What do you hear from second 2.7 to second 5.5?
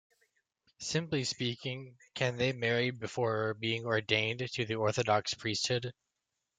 before being ordained to the Orthodox